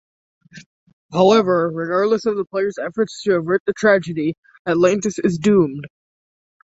[1.13, 4.35] However, regardless of the player's efforts to avert the tragedy,
[4.67, 5.85] Atlantis is doomed.